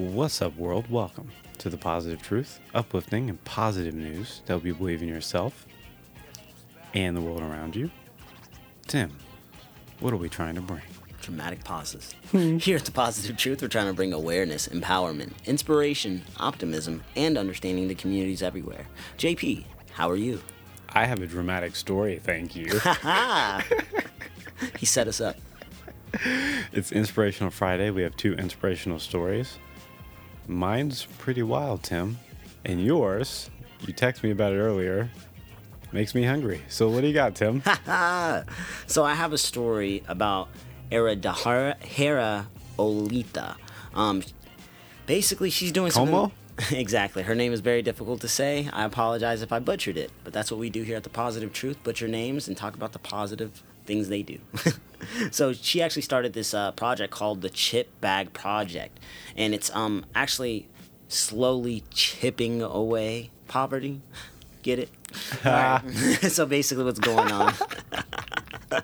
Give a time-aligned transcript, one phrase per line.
[0.00, 0.90] What's up, world?
[0.90, 5.66] Welcome to the positive truth, uplifting and positive news that will be believe in yourself
[6.94, 7.90] and the world around you.
[8.86, 9.18] Tim,
[9.98, 10.80] what are we trying to bring?
[11.20, 12.14] Dramatic pauses.
[12.30, 12.56] Hmm.
[12.56, 17.86] Here at The Positive Truth, we're trying to bring awareness, empowerment, inspiration, optimism, and understanding
[17.88, 18.86] to communities everywhere.
[19.18, 20.40] JP, how are you?
[20.88, 22.80] I have a dramatic story, thank you.
[24.78, 25.36] He set us up.
[26.72, 27.90] it's Inspirational Friday.
[27.90, 29.58] We have two inspirational stories.
[30.50, 32.18] Mine's pretty wild, Tim.
[32.64, 33.48] And yours,
[33.86, 35.08] you texted me about it earlier,
[35.92, 36.60] makes me hungry.
[36.68, 37.62] So what do you got, Tim?
[38.86, 40.48] So I have a story about
[40.90, 43.54] Eridahara Hera Olita.
[43.94, 44.24] Um,
[45.06, 46.12] basically, she's doing something.
[46.12, 46.32] Como?
[46.72, 47.22] exactly.
[47.22, 48.68] Her name is very difficult to say.
[48.72, 51.52] I apologize if I butchered it, but that's what we do here at the Positive
[51.52, 54.38] Truth: butcher names and talk about the positive things they do.
[55.32, 59.00] so she actually started this uh, project called the Chip Bag Project,
[59.36, 60.68] and it's um actually
[61.08, 64.00] slowly chipping away poverty.
[64.62, 64.90] Get it?
[65.44, 65.82] Alright.
[66.30, 67.52] so basically, what's going on?
[68.70, 68.80] I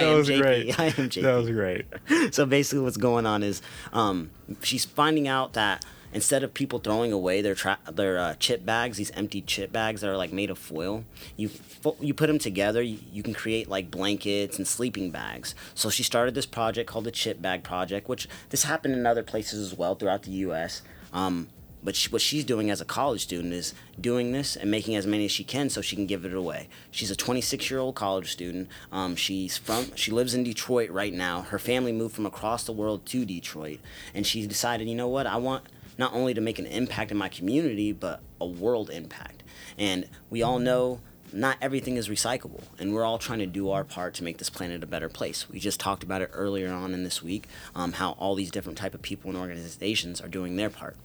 [0.00, 0.40] that am was JP.
[0.40, 0.80] great.
[0.80, 2.34] I am JP That was great.
[2.34, 3.60] so basically what's going on is
[3.92, 4.30] um,
[4.62, 8.96] she's finding out that instead of people throwing away their tra- their uh, chip bags
[8.96, 11.04] these empty chip bags that are like made of foil
[11.36, 15.54] you fo- you put them together you, you can create like blankets and sleeping bags
[15.74, 19.22] so she started this project called the chip bag project which this happened in other
[19.22, 21.48] places as well throughout the us um,
[21.82, 25.06] but she, what she's doing as a college student is doing this and making as
[25.06, 26.68] many as she can so she can give it away.
[26.90, 28.68] She's a 26 year old college student.
[28.90, 31.42] Um, she's from she lives in Detroit right now.
[31.42, 33.80] Her family moved from across the world to Detroit,
[34.12, 35.64] and she decided, you know what, I want
[35.98, 39.42] not only to make an impact in my community, but a world impact.
[39.76, 43.84] And we all know not everything is recyclable and we're all trying to do our
[43.84, 46.94] part to make this planet a better place we just talked about it earlier on
[46.94, 50.56] in this week um, how all these different type of people and organizations are doing
[50.56, 50.96] their part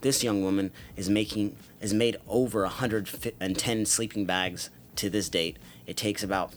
[0.00, 5.58] this young woman is making has made over 110 sleeping bags to this date.
[5.86, 6.52] It takes about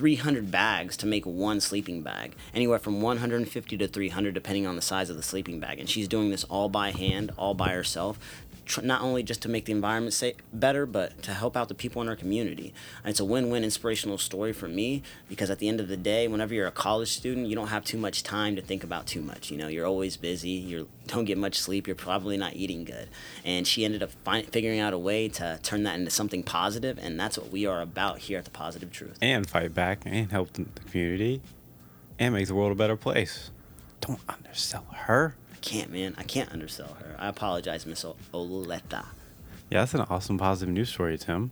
[0.00, 4.80] 300 bags to make one sleeping bag, anywhere from 150 to 300 depending on the
[4.80, 5.78] size of the sleeping bag.
[5.78, 8.18] And she's doing this all by hand, all by herself.
[8.70, 11.74] Tr- Not only just to make the environment sa- better, but to help out the
[11.74, 12.72] people in our community.
[13.02, 16.28] And it's a win-win inspirational story for me because at the end of the day,
[16.28, 19.20] whenever you're a college student, you don't have too much time to think about too
[19.20, 19.50] much.
[19.50, 20.50] You know, you're always busy.
[20.50, 21.86] You don't get much sleep.
[21.86, 23.08] You're probably not eating good.
[23.44, 26.98] And she ended up fi- figuring out a way to turn that into something positive,
[26.98, 29.18] and that's what we are about here at the Positive Truth.
[29.20, 31.42] And fight back and help the community
[32.18, 33.50] and make the world a better place.
[34.00, 35.34] Don't undersell her.
[35.60, 36.14] Can't, man.
[36.16, 37.16] I can't undersell her.
[37.18, 39.04] I apologize, Miss O- Oleta.
[39.70, 41.50] Yeah, that's an awesome positive news story, Tim.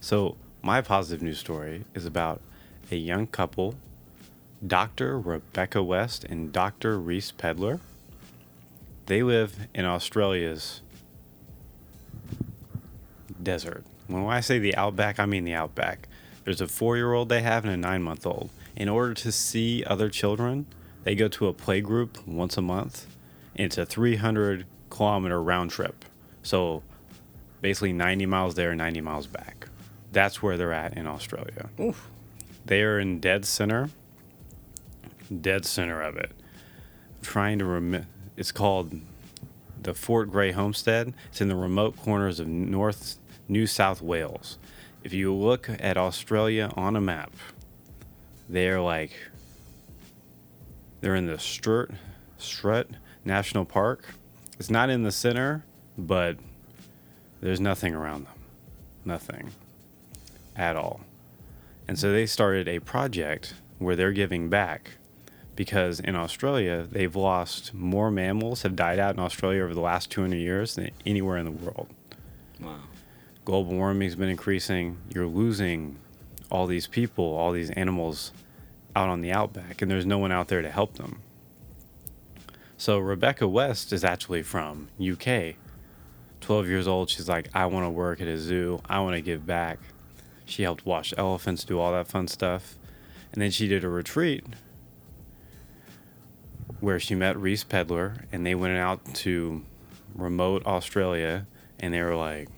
[0.00, 2.40] So, my positive news story is about
[2.90, 3.74] a young couple,
[4.66, 5.18] Dr.
[5.18, 6.98] Rebecca West and Dr.
[6.98, 7.80] Reece Pedler.
[9.06, 10.80] They live in Australia's
[13.42, 13.84] desert.
[14.06, 16.08] When I say the outback, I mean the outback.
[16.44, 18.50] There's a four year old they have and a nine month old.
[18.76, 20.66] In order to see other children,
[21.04, 23.06] they go to a play group once a month.
[23.60, 26.06] It's a 300 kilometer round trip.
[26.42, 26.82] So
[27.60, 29.68] basically 90 miles there, 90 miles back.
[30.12, 31.68] That's where they're at in Australia.
[31.78, 32.08] Oof.
[32.64, 33.90] They are in dead center,
[35.42, 36.32] dead center of it.
[37.20, 38.98] Trying to remi- it's called
[39.82, 41.12] the Fort Grey Homestead.
[41.28, 44.56] It's in the remote corners of North New South Wales.
[45.04, 47.32] If you look at Australia on a map,
[48.48, 49.12] they're like
[51.02, 51.90] they're in the Sturt
[52.38, 52.88] Sturt
[53.24, 54.14] National Park.
[54.58, 55.64] It's not in the center,
[55.96, 56.36] but
[57.40, 58.34] there's nothing around them.
[59.04, 59.50] Nothing
[60.56, 61.00] at all.
[61.88, 64.92] And so they started a project where they're giving back
[65.56, 70.10] because in Australia, they've lost more mammals have died out in Australia over the last
[70.10, 71.88] 200 years than anywhere in the world.
[72.60, 72.76] Wow.
[73.44, 74.98] Global warming's been increasing.
[75.14, 75.98] You're losing
[76.50, 78.32] all these people, all these animals
[78.94, 81.20] out on the outback, and there's no one out there to help them.
[82.80, 85.56] So Rebecca West is actually from UK.
[86.40, 88.80] 12 years old, she's like, I want to work at a zoo.
[88.88, 89.78] I want to give back.
[90.46, 92.78] She helped watch elephants, do all that fun stuff.
[93.34, 94.46] And then she did a retreat
[96.80, 99.62] where she met Reece Pedler and they went out to
[100.14, 101.46] remote Australia
[101.80, 102.48] and they were like,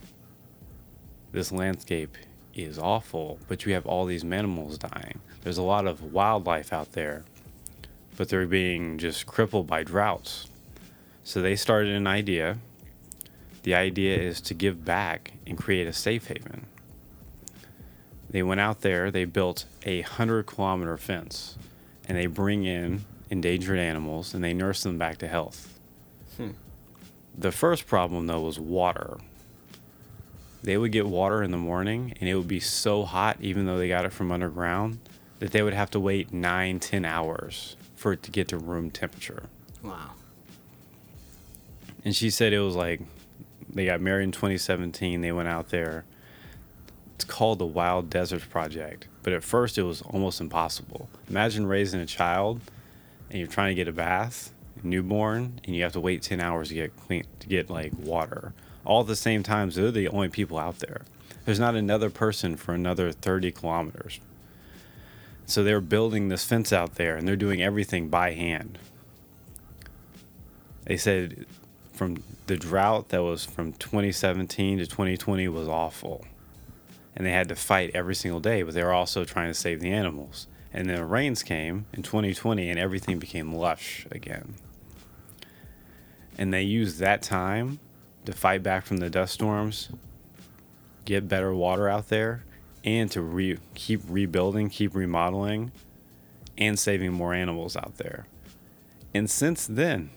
[1.32, 2.16] this landscape
[2.54, 5.18] is awful, but you have all these animals dying.
[5.42, 7.24] There's a lot of wildlife out there,
[8.16, 10.48] but they're being just crippled by droughts.
[11.24, 12.58] So they started an idea.
[13.62, 16.66] The idea is to give back and create a safe haven.
[18.30, 21.56] They went out there, they built a 100 kilometer fence,
[22.08, 25.78] and they bring in endangered animals and they nurse them back to health.
[26.36, 26.50] Hmm.
[27.36, 29.18] The first problem though was water.
[30.62, 33.78] They would get water in the morning and it would be so hot even though
[33.78, 34.98] they got it from underground
[35.38, 38.90] that they would have to wait nine, ten hours for it to get to room
[38.90, 39.44] temperature.
[39.82, 40.10] Wow.
[42.04, 43.00] And she said it was like
[43.72, 45.20] they got married in 2017.
[45.20, 46.04] They went out there.
[47.14, 49.06] It's called the Wild Deserts Project.
[49.22, 51.08] But at first, it was almost impossible.
[51.30, 52.60] Imagine raising a child
[53.30, 54.52] and you're trying to get a bath,
[54.82, 58.52] newborn, and you have to wait 10 hours to get clean, to get like water.
[58.84, 61.02] All at the same time, so they're the only people out there.
[61.44, 64.18] There's not another person for another 30 kilometers.
[65.46, 68.78] So they're building this fence out there and they're doing everything by hand.
[70.84, 71.46] They said
[71.92, 76.24] from the drought that was from 2017 to 2020 was awful.
[77.14, 79.80] And they had to fight every single day, but they were also trying to save
[79.80, 80.46] the animals.
[80.72, 84.54] And then the rains came in 2020 and everything became lush again.
[86.38, 87.78] And they used that time
[88.24, 89.90] to fight back from the dust storms,
[91.04, 92.44] get better water out there,
[92.84, 95.72] and to re- keep rebuilding, keep remodeling,
[96.58, 98.26] and saving more animals out there.
[99.14, 100.10] And since then,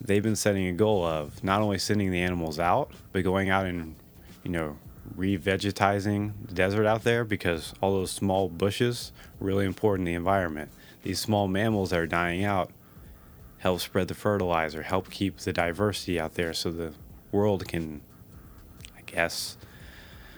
[0.00, 3.66] they've been setting a goal of not only sending the animals out, but going out
[3.66, 3.96] and,
[4.44, 4.78] you know,
[5.16, 10.70] revegetizing the desert out there because all those small bushes really important in the environment.
[11.02, 12.70] These small mammals that are dying out
[13.58, 16.92] help spread the fertilizer, help keep the diversity out there so the
[17.32, 18.00] world can,
[18.96, 19.56] I guess,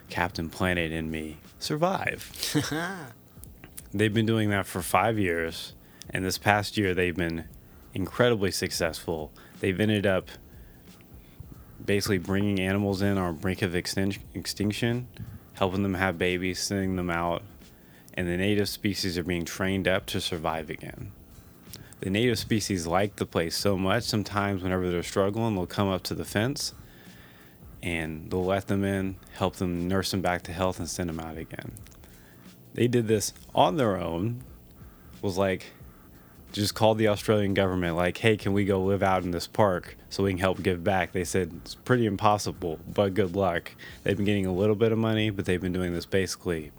[0.09, 2.31] Captain Planet and me survive.
[3.95, 5.75] they've been doing that for five years,
[6.11, 7.45] and this past year they've been
[7.95, 9.33] incredibly successful.
[9.61, 10.29] They've ended up
[11.85, 15.09] basically bringing animals in on brink of extin- extinction,
[15.55, 17.43] helping them have babies, sending them out,
[18.15, 21.13] and the native species are being trained up to survive again.
[22.01, 26.03] The native species like the place so much, sometimes whenever they're struggling, they'll come up
[26.05, 26.73] to the fence
[27.83, 31.21] and they'll let them in, help them nurse them back to health, and send them
[31.21, 31.73] out again.
[32.75, 34.43] They did this on their own,
[35.23, 35.73] was like,
[36.53, 39.97] just called the Australian government, like, hey, can we go live out in this park
[40.09, 41.13] so we can help give back?
[41.13, 43.73] They said it's pretty impossible, but good luck.
[44.03, 46.73] They've been getting a little bit of money, but they've been doing this basically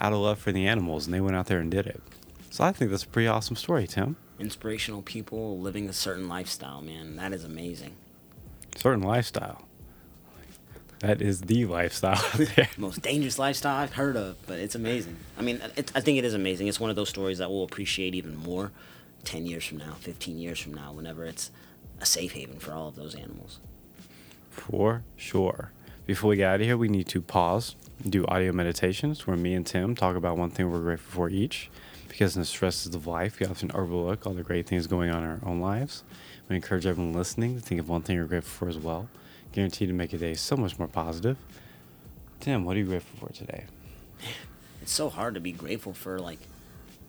[0.00, 2.02] out of love for the animals, and they went out there and did it.
[2.50, 4.16] So I think that's a pretty awesome story, Tim.
[4.38, 7.16] Inspirational people living a certain lifestyle, man.
[7.16, 7.94] That is amazing.
[8.76, 9.66] Certain lifestyle.
[11.00, 12.22] That is the lifestyle.
[12.76, 15.16] Most dangerous lifestyle I've heard of, but it's amazing.
[15.38, 16.68] I mean, it, I think it is amazing.
[16.68, 18.70] It's one of those stories that we'll appreciate even more
[19.24, 21.50] 10 years from now, 15 years from now, whenever it's
[22.00, 23.60] a safe haven for all of those animals.
[24.50, 25.72] For sure.
[26.04, 27.76] Before we get out of here, we need to pause,
[28.06, 31.70] do audio meditations where me and Tim talk about one thing we're grateful for each.
[32.08, 35.22] Because in the stresses of life, we often overlook all the great things going on
[35.22, 36.02] in our own lives.
[36.48, 39.08] We encourage everyone listening to think of one thing you're grateful for as well.
[39.52, 41.36] Guaranteed to make your day so much more positive.
[42.38, 43.64] Tim, what are you grateful for today?
[44.80, 46.38] It's so hard to be grateful for like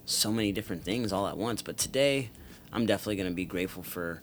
[0.06, 2.30] so many different things all at once, but today
[2.74, 4.22] I'm definitely going to be grateful for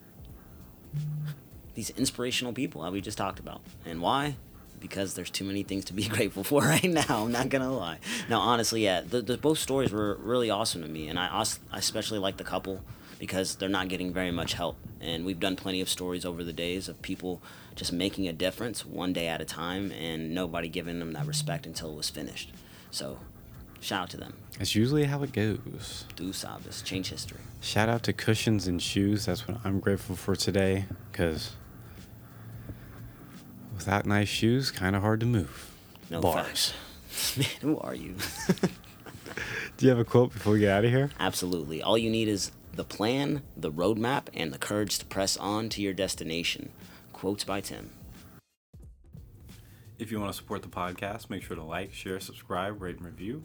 [1.75, 3.61] these inspirational people that we just talked about.
[3.87, 4.35] And why?
[4.81, 7.23] Because there's too many things to be grateful for right now.
[7.25, 7.99] I'm not gonna lie.
[8.29, 11.29] Now, honestly, yeah, the, the both stories were really awesome to me, and I,
[11.73, 12.83] I especially like the couple
[13.19, 14.77] because they're not getting very much help.
[15.01, 17.41] And we've done plenty of stories over the days of people
[17.75, 21.67] just making a difference one day at a time, and nobody giving them that respect
[21.67, 22.51] until it was finished.
[22.91, 23.19] So,
[23.81, 24.35] shout out to them.
[24.59, 26.05] That's usually how it goes.
[26.17, 27.39] Do Sabas, change history.
[27.61, 29.27] Shout out to cushions and shoes.
[29.27, 31.53] That's what I'm grateful for today because
[33.77, 35.71] without nice shoes, kind of hard to move.
[36.11, 36.73] No Bars.
[37.07, 37.37] facts.
[37.37, 38.17] Man, who are you?
[39.77, 41.11] Do you have a quote before we get out of here?
[41.21, 41.83] Absolutely.
[41.83, 45.83] All you need is the plan, the roadmap, and the courage to press on to
[45.83, 46.71] your destination.
[47.13, 47.91] Quotes by Tim.
[49.99, 53.05] If you want to support the podcast, make sure to like, share, subscribe, rate, and
[53.05, 53.43] review.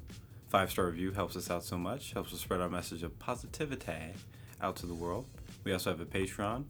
[0.50, 4.14] Five star review helps us out so much, helps us spread our message of positivity
[4.62, 5.26] out to the world.
[5.64, 6.66] We also have a Patreon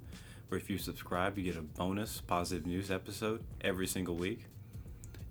[0.48, 4.46] where if you subscribe, you get a bonus positive news episode every single week.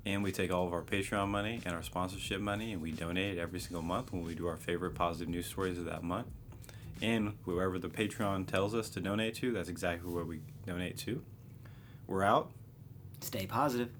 [0.04, 3.38] And we take all of our Patreon money and our sponsorship money and we donate
[3.38, 6.26] it every single month when we do our favorite positive news stories of that month.
[7.02, 11.24] And whoever the Patreon tells us to donate to, that's exactly where we donate to.
[12.06, 12.52] We're out.
[13.20, 13.90] Stay positive.